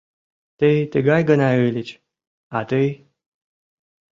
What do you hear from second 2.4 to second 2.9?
а тый...